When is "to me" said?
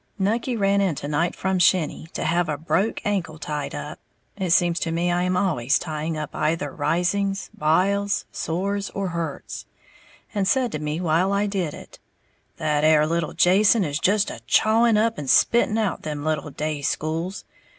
4.79-5.11, 10.71-10.99